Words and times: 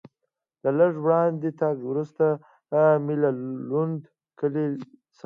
له 0.63 0.71
لږ 0.79 0.93
وړاندې 1.05 1.49
تګ 1.61 1.75
وروسته 1.89 2.25
مې 3.05 3.15
له 3.23 3.29
لوند 3.69 3.99
کلي 4.39 4.65
څخه. 4.73 4.85